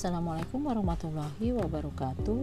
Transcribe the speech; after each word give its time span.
Assalamualaikum 0.00 0.64
warahmatullahi 0.64 1.52
wabarakatuh. 1.60 2.40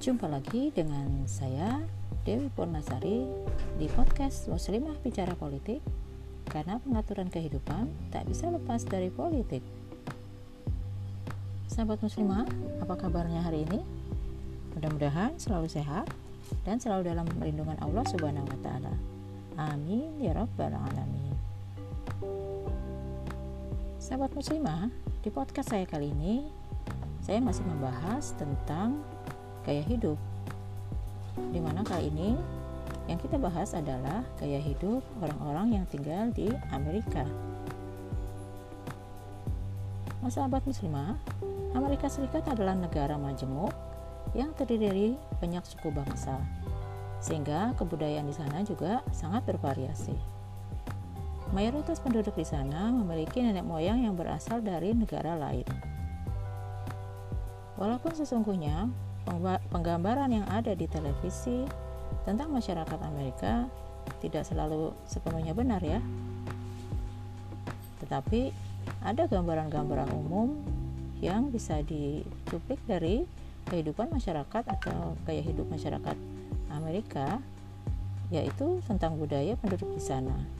Jumpa 0.00 0.32
lagi 0.32 0.72
dengan 0.72 1.28
saya 1.28 1.84
Dewi 2.24 2.48
Purnasari 2.56 3.28
di 3.76 3.84
podcast 3.92 4.48
Muslimah 4.48 4.96
Bicara 5.04 5.36
Politik 5.36 5.84
karena 6.48 6.80
pengaturan 6.80 7.28
kehidupan 7.28 7.92
tak 8.08 8.24
bisa 8.32 8.48
lepas 8.48 8.80
dari 8.88 9.12
politik. 9.12 9.60
Sahabat 11.68 12.00
muslimah, 12.00 12.48
apa 12.80 12.96
kabarnya 12.96 13.44
hari 13.44 13.68
ini? 13.68 13.84
Mudah-mudahan 14.72 15.36
selalu 15.36 15.68
sehat 15.68 16.08
dan 16.64 16.80
selalu 16.80 17.12
dalam 17.12 17.28
perlindungan 17.28 17.76
Allah 17.84 18.08
Subhanahu 18.08 18.48
wa 18.48 18.58
taala. 18.64 18.96
Amin 19.68 20.16
ya 20.16 20.32
rabbal 20.32 20.72
alamin. 20.72 21.36
Sahabat 24.00 24.32
muslimah, 24.32 24.88
di 25.28 25.36
podcast 25.36 25.76
saya 25.76 25.84
kali 25.84 26.08
ini 26.08 26.48
saya 27.20 27.36
masih 27.44 27.60
membahas 27.68 28.32
tentang 28.40 28.96
gaya 29.60 29.84
hidup. 29.84 30.16
Di 31.52 31.60
mana 31.60 31.84
kali 31.84 32.08
ini 32.08 32.32
yang 33.12 33.20
kita 33.20 33.36
bahas 33.36 33.76
adalah 33.76 34.24
gaya 34.40 34.56
hidup 34.56 35.04
orang-orang 35.20 35.76
yang 35.76 35.84
tinggal 35.92 36.32
di 36.32 36.48
Amerika. 36.72 37.28
Sahabat 40.32 40.64
muslimah, 40.64 41.20
Amerika 41.76 42.08
Serikat 42.08 42.48
adalah 42.48 42.72
negara 42.72 43.20
majemuk 43.20 43.76
yang 44.32 44.56
terdiri 44.56 44.80
dari 44.80 45.08
banyak 45.44 45.60
suku 45.68 45.92
bangsa, 45.92 46.40
sehingga 47.20 47.76
kebudayaan 47.76 48.24
di 48.24 48.32
sana 48.32 48.64
juga 48.64 49.04
sangat 49.12 49.44
bervariasi. 49.44 50.37
Mayoritas 51.48 51.96
penduduk 52.04 52.36
di 52.36 52.44
sana 52.44 52.92
memiliki 52.92 53.40
nenek 53.40 53.64
moyang 53.64 54.04
yang 54.04 54.12
berasal 54.12 54.60
dari 54.60 54.92
negara 54.92 55.32
lain. 55.32 55.64
Walaupun 57.80 58.12
sesungguhnya 58.12 58.92
penggambaran 59.72 60.28
yang 60.28 60.44
ada 60.52 60.76
di 60.76 60.84
televisi 60.84 61.64
tentang 62.28 62.52
masyarakat 62.52 63.00
Amerika 63.00 63.64
tidak 64.20 64.44
selalu 64.44 64.92
sepenuhnya 65.08 65.56
benar 65.56 65.80
ya. 65.80 66.04
Tetapi 68.04 68.52
ada 69.00 69.24
gambaran-gambaran 69.24 70.12
umum 70.12 70.52
yang 71.24 71.48
bisa 71.48 71.80
dicuplik 71.80 72.78
dari 72.84 73.24
kehidupan 73.72 74.12
masyarakat 74.12 74.64
atau 74.68 75.16
gaya 75.24 75.40
hidup 75.40 75.64
masyarakat 75.72 76.16
Amerika 76.76 77.40
yaitu 78.28 78.84
tentang 78.84 79.16
budaya 79.16 79.56
penduduk 79.56 79.88
di 79.96 80.02
sana 80.04 80.57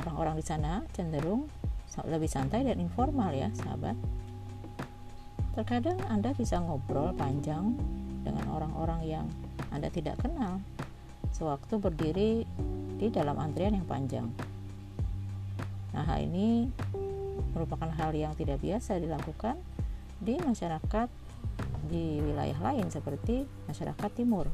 orang-orang 0.00 0.40
di 0.40 0.44
sana 0.44 0.80
cenderung 0.96 1.48
lebih 2.08 2.30
santai 2.30 2.64
dan 2.64 2.80
informal 2.80 3.28
ya 3.34 3.52
sahabat. 3.52 3.98
Terkadang 5.52 6.00
Anda 6.08 6.32
bisa 6.32 6.56
ngobrol 6.62 7.12
panjang 7.12 7.76
dengan 8.24 8.46
orang-orang 8.48 9.00
yang 9.04 9.26
Anda 9.68 9.92
tidak 9.92 10.22
kenal 10.22 10.62
sewaktu 11.34 11.76
berdiri 11.76 12.48
di 12.96 13.06
dalam 13.12 13.36
antrian 13.36 13.76
yang 13.76 13.84
panjang. 13.84 14.28
Nah 15.92 16.06
hal 16.06 16.24
ini 16.24 16.70
merupakan 17.52 17.90
hal 17.90 18.14
yang 18.14 18.32
tidak 18.38 18.62
biasa 18.62 19.02
dilakukan 19.02 19.58
di 20.22 20.38
masyarakat 20.38 21.08
di 21.90 22.22
wilayah 22.22 22.58
lain 22.60 22.86
seperti 22.88 23.48
masyarakat 23.66 24.10
timur. 24.14 24.46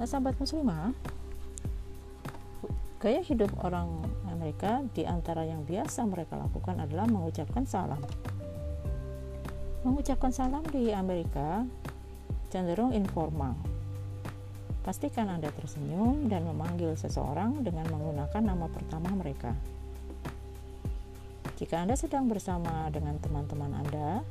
Nah 0.00 0.06
sahabat 0.08 0.40
muslimah 0.40 0.96
Gaya 2.96 3.20
hidup 3.20 3.52
orang 3.60 4.00
Amerika 4.32 4.80
di 4.96 5.04
antara 5.04 5.44
yang 5.44 5.68
biasa 5.68 6.08
mereka 6.08 6.40
lakukan 6.40 6.80
adalah 6.80 7.04
mengucapkan 7.04 7.68
salam. 7.68 8.00
Mengucapkan 9.84 10.32
salam 10.32 10.64
di 10.72 10.96
Amerika 10.96 11.68
cenderung 12.48 12.96
informal. 12.96 13.52
Pastikan 14.80 15.28
Anda 15.28 15.52
tersenyum 15.52 16.30
dan 16.32 16.48
memanggil 16.48 16.96
seseorang 16.96 17.60
dengan 17.60 17.84
menggunakan 17.92 18.40
nama 18.40 18.64
pertama 18.70 19.12
mereka. 19.12 19.52
Jika 21.60 21.84
Anda 21.84 22.00
sedang 22.00 22.32
bersama 22.32 22.88
dengan 22.88 23.20
teman-teman 23.20 23.76
Anda, 23.76 24.24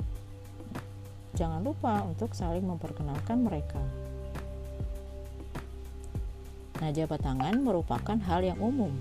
jangan 1.38 1.62
lupa 1.62 2.02
untuk 2.02 2.34
saling 2.34 2.66
memperkenalkan 2.66 3.46
mereka. 3.46 4.05
Nah, 6.76 6.92
jabat 6.92 7.24
tangan 7.24 7.56
merupakan 7.64 8.18
hal 8.20 8.44
yang 8.44 8.60
umum 8.60 8.92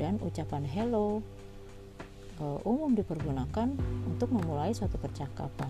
dan 0.00 0.16
ucapan 0.24 0.64
hello 0.64 1.20
uh, 2.40 2.58
umum 2.64 2.96
dipergunakan 2.96 3.76
untuk 4.08 4.28
memulai 4.32 4.72
suatu 4.72 4.96
percakapan. 4.96 5.68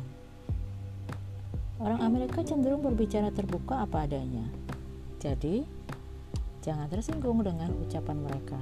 Orang 1.80 2.00
Amerika 2.06 2.44
cenderung 2.46 2.84
berbicara 2.84 3.34
terbuka 3.34 3.82
apa 3.82 4.06
adanya. 4.06 4.46
Jadi, 5.18 5.66
jangan 6.62 6.86
tersinggung 6.86 7.42
dengan 7.42 7.72
ucapan 7.82 8.20
mereka. 8.20 8.60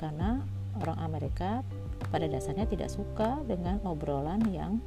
Karena 0.00 0.42
orang 0.82 0.98
Amerika 1.04 1.62
pada 2.10 2.26
dasarnya 2.26 2.66
tidak 2.66 2.90
suka 2.90 3.38
dengan 3.46 3.78
obrolan 3.86 4.42
yang 4.50 4.82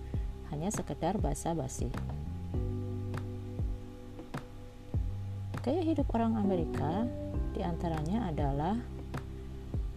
hanya 0.51 0.67
sekedar 0.73 1.15
basa-basi. 1.21 1.87
Gaya 5.65 5.81
hidup 5.81 6.13
orang 6.13 6.37
Amerika 6.37 7.09
di 7.57 7.65
antaranya 7.65 8.29
adalah 8.29 8.77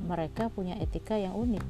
mereka 0.01 0.49
punya 0.49 0.73
etika 0.81 1.13
yang 1.13 1.37
unik, 1.37 1.67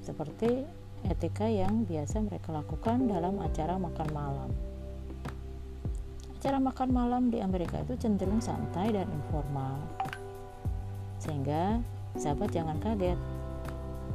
seperti 0.00 0.64
etika 1.04 1.44
yang 1.44 1.84
biasa 1.84 2.24
mereka 2.24 2.56
lakukan 2.56 3.04
dalam 3.04 3.36
acara 3.44 3.76
makan 3.76 4.08
malam. 4.16 4.50
Acara 6.40 6.56
makan 6.56 6.88
malam 6.88 7.22
di 7.28 7.44
Amerika 7.44 7.84
itu 7.84 8.00
cenderung 8.00 8.40
santai 8.40 8.96
dan 8.96 9.04
informal, 9.12 9.76
sehingga 11.20 11.84
sahabat 12.16 12.48
jangan 12.48 12.80
kaget 12.80 13.20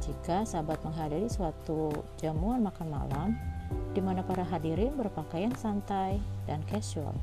jika 0.02 0.42
sahabat 0.42 0.82
menghadiri 0.82 1.30
suatu 1.30 1.94
jamuan 2.18 2.66
makan 2.66 2.90
malam 2.90 3.28
di 3.94 4.02
mana 4.02 4.26
para 4.26 4.42
hadirin 4.42 4.90
berpakaian 4.98 5.54
santai 5.54 6.18
dan 6.50 6.58
casual. 6.66 7.14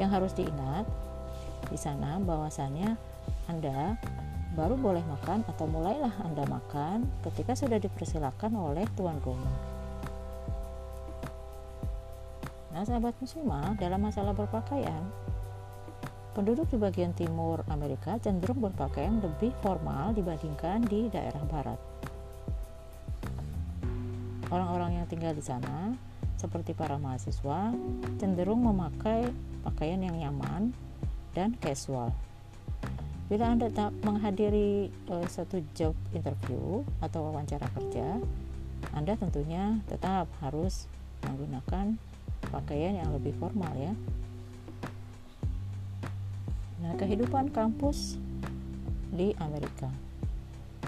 Yang 0.00 0.10
harus 0.10 0.32
diingat 0.34 0.84
di 1.70 1.78
sana 1.80 2.20
bahwasannya 2.20 2.98
Anda 3.48 3.98
baru 4.54 4.78
boleh 4.78 5.02
makan 5.02 5.42
atau 5.50 5.66
mulailah 5.66 6.14
Anda 6.22 6.46
makan 6.46 7.06
ketika 7.26 7.58
sudah 7.58 7.82
dipersilakan 7.82 8.54
oleh 8.54 8.86
tuan 8.94 9.18
rumah. 9.22 9.74
Nah, 12.74 12.82
sahabat 12.82 13.14
muslimah, 13.22 13.78
dalam 13.78 14.02
masalah 14.02 14.34
berpakaian, 14.34 15.06
penduduk 16.34 16.66
di 16.74 16.76
bagian 16.78 17.14
timur 17.14 17.62
Amerika 17.70 18.18
cenderung 18.18 18.58
berpakaian 18.58 19.22
lebih 19.22 19.54
formal 19.62 20.10
dibandingkan 20.10 20.82
di 20.82 21.06
daerah 21.06 21.38
barat. 21.46 21.78
Orang-orang 24.50 24.98
yang 24.98 25.06
tinggal 25.06 25.34
di 25.38 25.42
sana 25.42 25.94
seperti 26.44 26.76
para 26.76 27.00
mahasiswa 27.00 27.72
cenderung 28.20 28.68
memakai 28.68 29.32
pakaian 29.64 30.04
yang 30.04 30.12
nyaman 30.20 30.76
dan 31.32 31.56
casual. 31.56 32.12
Bila 33.32 33.56
Anda 33.56 33.72
tak 33.72 33.96
menghadiri 34.04 34.92
uh, 35.08 35.24
satu 35.24 35.64
job 35.72 35.96
interview 36.12 36.84
atau 37.00 37.32
wawancara 37.32 37.64
kerja, 37.72 38.20
Anda 38.92 39.16
tentunya 39.16 39.80
tetap 39.88 40.28
harus 40.44 40.84
menggunakan 41.24 41.96
pakaian 42.52 43.00
yang 43.00 43.08
lebih 43.16 43.32
formal 43.40 43.72
ya. 43.80 43.96
Nah, 46.84 46.92
kehidupan 47.00 47.48
kampus 47.56 48.20
di 49.08 49.32
Amerika. 49.40 49.88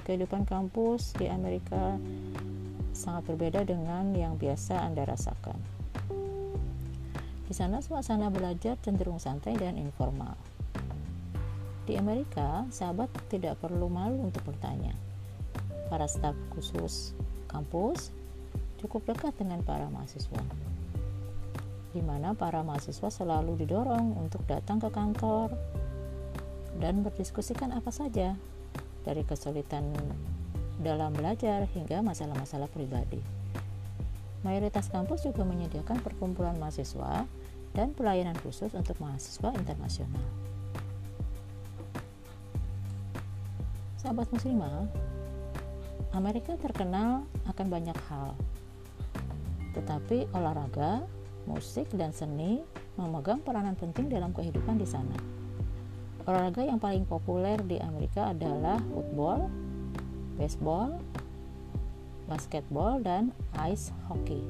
Kehidupan 0.05 0.44
kampus 0.44 1.17
di 1.17 1.25
Amerika 1.32 1.97
sangat 2.96 3.28
berbeda 3.28 3.69
dengan 3.69 4.16
yang 4.16 4.40
biasa 4.40 4.81
Anda 4.81 5.04
rasakan. 5.04 5.60
Di 7.46 7.54
sana 7.54 7.78
suasana 7.78 8.26
belajar 8.32 8.75
cenderung 8.82 9.22
santai 9.22 9.54
dan 9.54 9.78
informal. 9.78 10.34
Di 11.87 11.94
Amerika, 11.94 12.66
sahabat 12.75 13.06
tidak 13.31 13.62
perlu 13.62 13.87
malu 13.87 14.26
untuk 14.26 14.43
bertanya. 14.43 14.96
Para 15.87 16.10
staf 16.10 16.34
khusus 16.50 17.14
kampus 17.46 18.10
cukup 18.82 19.14
dekat 19.14 19.38
dengan 19.38 19.62
para 19.62 19.87
mahasiswa. 19.87 20.42
Di 21.94 22.02
mana 22.02 22.34
para 22.34 22.66
mahasiswa 22.66 23.06
selalu 23.06 23.62
didorong 23.62 24.19
untuk 24.19 24.42
datang 24.50 24.82
ke 24.82 24.90
kantor 24.90 25.54
dan 26.82 27.06
berdiskusikan 27.06 27.70
apa 27.70 27.94
saja 27.94 28.34
dari 29.06 29.22
kesulitan 29.22 29.94
dalam 30.81 31.12
belajar 31.12 31.64
hingga 31.73 32.00
masalah-masalah 32.05 32.69
pribadi. 32.73 33.20
Mayoritas 34.44 34.93
kampus 34.93 35.26
juga 35.26 35.43
menyediakan 35.43 36.00
perkumpulan 36.05 36.56
mahasiswa 36.56 37.26
dan 37.73 37.93
pelayanan 37.93 38.37
khusus 38.40 38.73
untuk 38.73 38.96
mahasiswa 39.02 39.50
internasional. 39.56 40.23
sahabat 44.06 44.31
muslimah, 44.31 44.87
Amerika 46.14 46.55
terkenal 46.62 47.26
akan 47.50 47.67
banyak 47.67 47.99
hal. 48.06 48.38
Tetapi 49.75 50.31
olahraga, 50.31 51.02
musik, 51.43 51.90
dan 51.90 52.14
seni 52.14 52.62
memegang 52.94 53.43
peranan 53.43 53.75
penting 53.75 54.06
dalam 54.06 54.31
kehidupan 54.31 54.78
di 54.78 54.87
sana. 54.87 55.19
Olahraga 56.23 56.62
yang 56.62 56.78
paling 56.78 57.02
populer 57.02 57.58
di 57.67 57.82
Amerika 57.82 58.31
adalah 58.31 58.78
football, 58.94 59.50
baseball, 60.37 61.00
basketball, 62.29 63.00
dan 63.00 63.33
ice 63.61 63.91
hockey. 64.09 64.41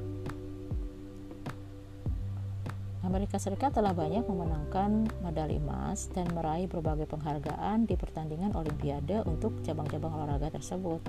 Amerika 3.07 3.39
Serikat 3.39 3.71
telah 3.71 3.95
banyak 3.95 4.27
memenangkan 4.27 5.07
medali 5.23 5.63
emas 5.63 6.11
dan 6.11 6.27
meraih 6.35 6.67
berbagai 6.67 7.07
penghargaan 7.07 7.87
di 7.87 7.95
pertandingan 7.95 8.51
Olimpiade 8.51 9.23
untuk 9.23 9.63
cabang-cabang 9.63 10.11
olahraga 10.11 10.51
tersebut. 10.59 10.99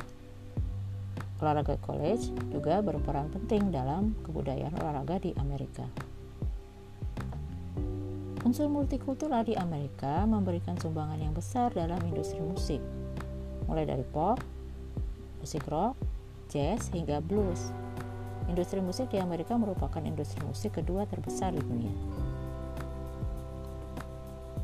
Olahraga 1.42 1.74
college 1.82 2.30
juga 2.54 2.78
berperan 2.86 3.30
penting 3.34 3.74
dalam 3.74 4.14
kebudayaan 4.22 4.78
olahraga 4.78 5.18
di 5.18 5.34
Amerika. 5.42 5.90
Unsur 8.46 8.70
multikultural 8.70 9.42
di 9.42 9.58
Amerika 9.58 10.22
memberikan 10.22 10.78
sumbangan 10.78 11.18
yang 11.18 11.34
besar 11.34 11.74
dalam 11.74 11.98
industri 12.06 12.38
musik, 12.38 12.78
mulai 13.66 13.82
dari 13.82 14.06
pop, 14.06 14.38
musik 15.40 15.64
rock, 15.70 15.94
jazz, 16.50 16.90
hingga 16.90 17.22
blues. 17.22 17.70
Industri 18.48 18.80
musik 18.80 19.12
di 19.12 19.20
Amerika 19.20 19.54
merupakan 19.54 20.00
industri 20.00 20.40
musik 20.44 20.80
kedua 20.80 21.04
terbesar 21.04 21.52
di 21.52 21.60
dunia. 21.60 21.92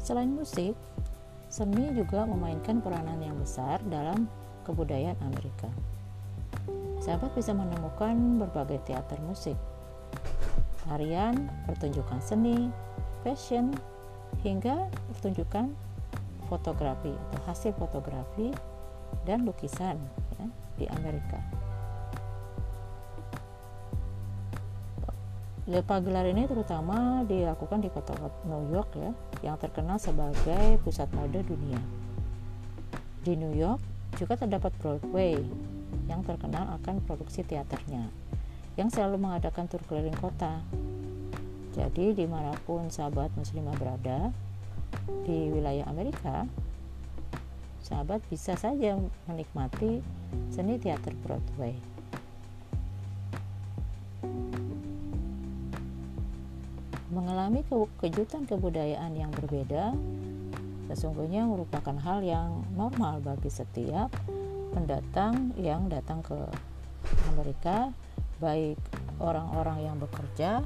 Selain 0.01 0.29
musik, 0.29 0.77
seni 1.49 1.93
juga 1.97 2.29
memainkan 2.29 2.81
peranan 2.81 3.21
yang 3.21 3.37
besar 3.41 3.81
dalam 3.89 4.29
kebudayaan 4.65 5.17
Amerika. 5.25 5.69
Sahabat 7.01 7.37
bisa 7.37 7.53
menemukan 7.53 8.41
berbagai 8.41 8.81
teater 8.89 9.21
musik, 9.25 9.57
tarian, 10.89 11.53
pertunjukan 11.69 12.21
seni, 12.25 12.73
fashion, 13.21 13.73
hingga 14.41 14.89
pertunjukan 15.13 15.73
fotografi 16.49 17.13
atau 17.13 17.41
hasil 17.49 17.73
fotografi 17.77 18.53
dan 19.23 19.47
lukisan 19.47 19.97
ya, 20.37 20.47
di 20.79 20.85
Amerika. 20.91 21.39
Pagelaran 25.65 26.37
ini 26.37 26.45
terutama 26.45 27.25
dilakukan 27.25 27.81
di 27.81 27.89
kota 27.89 28.13
New 28.45 28.69
York 28.69 29.01
ya, 29.01 29.11
yang 29.41 29.57
terkenal 29.57 29.97
sebagai 29.97 30.77
pusat 30.85 31.09
mode 31.17 31.41
dunia. 31.41 31.81
Di 33.25 33.33
New 33.33 33.57
York 33.57 33.81
juga 34.21 34.37
terdapat 34.37 34.77
Broadway 34.85 35.41
yang 36.05 36.21
terkenal 36.21 36.69
akan 36.81 37.01
produksi 37.09 37.41
teaternya, 37.49 38.13
yang 38.77 38.93
selalu 38.93 39.17
mengadakan 39.25 39.65
tur 39.65 39.81
keliling 39.89 40.17
kota. 40.21 40.61
Jadi 41.73 42.13
di 42.13 42.29
mana 42.29 42.53
pun 42.69 42.93
sahabat 42.93 43.33
muslimah 43.33 43.75
berada 43.81 44.29
di 45.25 45.49
wilayah 45.49 45.89
Amerika, 45.89 46.45
sahabat 47.85 48.25
bisa 48.33 48.57
saja 48.57 48.97
menikmati 49.29 50.01
seni 50.49 50.81
teater 50.81 51.13
Broadway. 51.21 51.77
Mengalami 57.13 57.61
kejutan 58.01 58.49
kebudayaan 58.49 59.13
yang 59.15 59.31
berbeda 59.37 59.93
sesungguhnya 60.89 61.45
merupakan 61.49 61.97
hal 62.01 62.25
yang 62.25 62.65
normal 62.77 63.21
bagi 63.21 63.49
setiap 63.49 64.13
pendatang 64.73 65.55
yang 65.57 65.87
datang 65.89 66.21
ke 66.21 66.37
Amerika, 67.33 67.93
baik 68.43 68.81
orang-orang 69.23 69.87
yang 69.87 69.97
bekerja, 69.97 70.65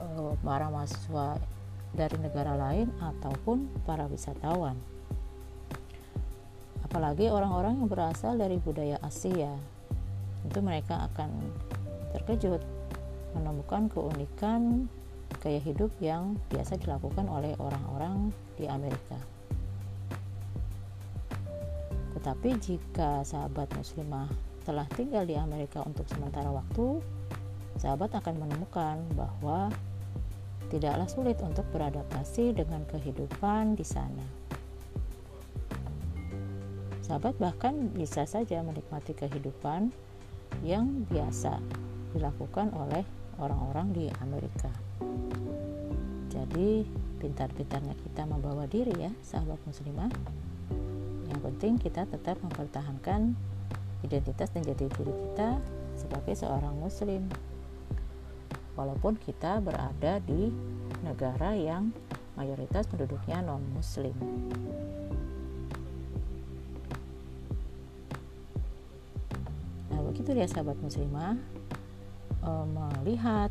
eh, 0.00 0.32
para 0.40 0.72
mahasiswa 0.72 1.36
dari 1.92 2.16
negara 2.18 2.56
lain, 2.56 2.88
ataupun 2.98 3.68
para 3.84 4.08
wisatawan. 4.08 4.91
Apalagi 6.92 7.32
orang-orang 7.32 7.80
yang 7.80 7.88
berasal 7.88 8.36
dari 8.36 8.60
budaya 8.60 9.00
Asia, 9.00 9.48
itu 10.44 10.60
mereka 10.60 11.08
akan 11.08 11.32
terkejut 12.12 12.60
menemukan 13.32 13.88
keunikan 13.88 14.92
gaya 15.40 15.56
hidup 15.56 15.88
yang 16.04 16.36
biasa 16.52 16.76
dilakukan 16.76 17.32
oleh 17.32 17.56
orang-orang 17.56 18.28
di 18.60 18.68
Amerika. 18.68 19.16
Tetapi 22.12 22.60
jika 22.60 23.24
sahabat 23.24 23.72
muslimah 23.72 24.28
telah 24.68 24.84
tinggal 24.92 25.24
di 25.24 25.32
Amerika 25.32 25.80
untuk 25.88 26.04
sementara 26.12 26.52
waktu, 26.52 27.00
sahabat 27.80 28.12
akan 28.20 28.36
menemukan 28.36 29.00
bahwa 29.16 29.72
tidaklah 30.68 31.08
sulit 31.08 31.40
untuk 31.40 31.64
beradaptasi 31.72 32.52
dengan 32.52 32.84
kehidupan 32.92 33.80
di 33.80 33.84
sana. 33.88 34.41
Sahabat 37.12 37.36
bahkan 37.36 37.92
bisa 37.92 38.24
saja 38.24 38.64
menikmati 38.64 39.12
kehidupan 39.12 39.92
yang 40.64 41.04
biasa 41.12 41.60
dilakukan 42.16 42.72
oleh 42.72 43.04
orang-orang 43.36 43.92
di 43.92 44.08
Amerika. 44.24 44.72
Jadi, 46.32 46.88
pintar-pintarnya 47.20 47.92
kita 48.00 48.24
membawa 48.24 48.64
diri 48.64 48.96
ya, 48.96 49.12
sahabat 49.20 49.60
muslimah. 49.68 50.08
Yang 51.28 51.40
penting 51.52 51.72
kita 51.76 52.08
tetap 52.08 52.40
mempertahankan 52.40 53.36
identitas 54.00 54.48
dan 54.48 54.64
jati 54.64 54.88
diri 54.88 55.12
kita 55.12 55.60
sebagai 55.92 56.32
seorang 56.32 56.80
muslim. 56.80 57.28
Walaupun 58.72 59.20
kita 59.20 59.60
berada 59.60 60.16
di 60.24 60.48
negara 61.04 61.52
yang 61.52 61.92
mayoritas 62.40 62.88
penduduknya 62.88 63.44
non-muslim. 63.44 64.16
Begitu 70.22 70.38
ya 70.38 70.46
sahabat 70.46 70.78
muslimah. 70.78 71.34
Eh, 72.46 72.66
melihat 72.70 73.50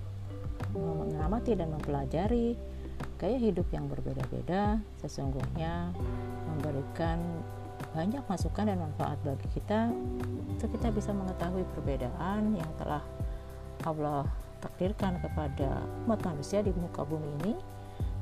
mengamati 0.72 1.52
dan 1.52 1.68
mempelajari 1.68 2.56
gaya 3.20 3.36
hidup 3.36 3.68
yang 3.76 3.92
berbeda-beda 3.92 4.80
sesungguhnya 5.04 5.92
memberikan 6.48 7.20
banyak 7.92 8.24
masukan 8.24 8.72
dan 8.72 8.80
manfaat 8.80 9.20
bagi 9.20 9.52
kita 9.52 9.92
untuk 10.48 10.72
kita 10.72 10.96
bisa 10.96 11.12
mengetahui 11.12 11.68
perbedaan 11.76 12.56
yang 12.56 12.72
telah 12.80 13.04
Allah 13.84 14.24
takdirkan 14.64 15.20
kepada 15.20 15.76
umat 16.08 16.24
manusia 16.24 16.64
di 16.64 16.72
muka 16.72 17.04
bumi 17.04 17.36
ini 17.44 17.54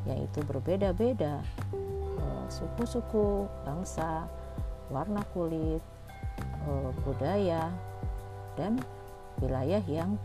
yaitu 0.10 0.42
berbeda-beda 0.50 1.46
eh, 2.18 2.46
suku-suku, 2.50 3.46
bangsa, 3.62 4.26
warna 4.90 5.22
kulit, 5.38 5.86
eh, 6.66 6.90
budaya 7.06 7.70
dan 8.60 8.76
wilayah 9.40 9.80
yang 9.88 10.20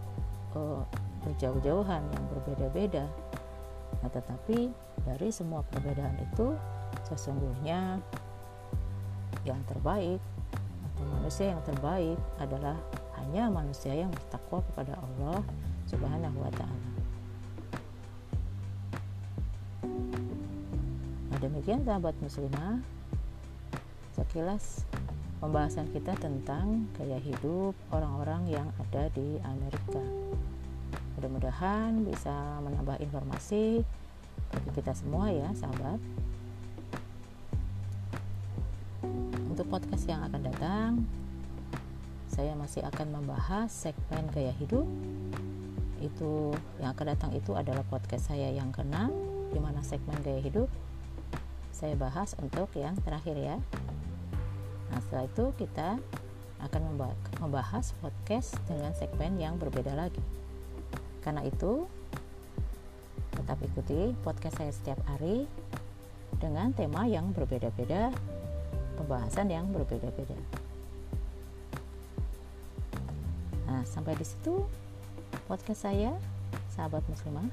eh, 0.58 0.82
berjauh-jauhan 1.22 2.02
yang 2.02 2.24
berbeda-beda. 2.34 3.06
Nah, 4.02 4.10
tetapi 4.10 4.74
dari 5.06 5.28
semua 5.30 5.62
perbedaan 5.70 6.18
itu 6.18 6.52
sesungguhnya 7.06 8.02
yang 9.46 9.60
terbaik 9.70 10.18
atau 10.90 11.04
manusia 11.20 11.54
yang 11.54 11.62
terbaik 11.62 12.18
adalah 12.42 12.76
hanya 13.22 13.48
manusia 13.48 13.94
yang 13.94 14.10
bertakwa 14.10 14.60
kepada 14.72 14.98
Allah 14.98 15.40
Subhanahu 15.88 16.38
wa 16.42 16.52
taala. 16.52 16.90
Nah, 21.30 21.38
demikian 21.40 21.86
sahabat 21.86 22.16
muslimah 22.20 22.82
sekilas 24.14 24.86
pembahasan 25.44 25.84
kita 25.92 26.16
tentang 26.16 26.88
gaya 26.96 27.20
hidup 27.20 27.76
orang-orang 27.92 28.48
yang 28.48 28.64
ada 28.80 29.12
di 29.12 29.36
Amerika. 29.44 30.00
Mudah-mudahan 31.20 32.00
bisa 32.08 32.32
menambah 32.64 32.96
informasi 33.04 33.84
bagi 34.48 34.70
kita 34.72 34.96
semua 34.96 35.28
ya 35.28 35.52
sahabat. 35.52 36.00
Untuk 39.52 39.68
podcast 39.68 40.08
yang 40.08 40.24
akan 40.24 40.40
datang 40.48 40.90
saya 42.32 42.56
masih 42.56 42.80
akan 42.80 43.12
membahas 43.12 43.68
segmen 43.68 44.24
gaya 44.32 44.56
hidup. 44.56 44.88
Itu 46.00 46.56
yang 46.80 46.96
akan 46.96 47.12
datang 47.12 47.36
itu 47.36 47.52
adalah 47.52 47.84
podcast 47.92 48.32
saya 48.32 48.48
yang 48.48 48.72
keenam 48.72 49.12
di 49.52 49.60
mana 49.60 49.84
segmen 49.84 50.16
gaya 50.24 50.40
hidup 50.40 50.72
saya 51.74 52.00
bahas 52.00 52.32
untuk 52.38 52.70
yang 52.78 52.94
terakhir 53.02 53.34
ya 53.34 53.58
nah 54.92 54.98
setelah 55.04 55.24
itu 55.28 55.44
kita 55.56 56.00
akan 56.64 56.82
membahas 57.40 57.92
podcast 58.00 58.56
dengan 58.64 58.96
segmen 58.96 59.36
yang 59.36 59.60
berbeda 59.60 59.92
lagi 59.92 60.22
karena 61.24 61.40
itu, 61.48 61.88
tetap 63.32 63.56
ikuti 63.64 64.12
podcast 64.20 64.60
saya 64.60 64.72
setiap 64.76 65.00
hari 65.08 65.48
dengan 66.36 66.68
tema 66.76 67.08
yang 67.08 67.32
berbeda-beda, 67.32 68.12
pembahasan 69.00 69.48
yang 69.48 69.72
berbeda-beda. 69.72 70.36
Nah, 73.64 73.82
sampai 73.88 74.12
di 74.20 74.28
situ 74.28 74.68
podcast 75.48 75.88
saya, 75.88 76.12
sahabat 76.76 77.00
muslimah. 77.08 77.48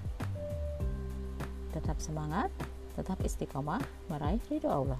Tetap 1.71 1.95
semangat, 2.03 2.51
tetap 3.00 3.23
istiqomah 3.23 3.79
meraih 4.11 4.43
ridho 4.51 4.67
Allah. 4.67 5.00